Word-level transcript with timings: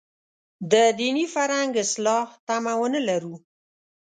د 0.71 0.73
دیني 0.99 1.25
فرهنګ 1.33 1.73
اصلاح 1.85 2.27
تمه 2.47 2.73
ونه 2.79 2.99
لرو. 3.07 3.35